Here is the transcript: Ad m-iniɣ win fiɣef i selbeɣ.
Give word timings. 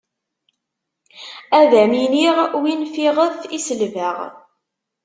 Ad 1.59 1.71
m-iniɣ 1.89 2.37
win 2.61 2.81
fiɣef 2.93 3.37
i 3.57 3.59
selbeɣ. 3.65 4.17